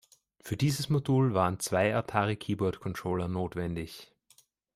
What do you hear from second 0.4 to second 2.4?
Für dieses Modul waren zwei Atari